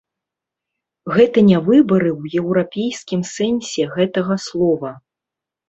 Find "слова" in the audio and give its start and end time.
4.51-4.89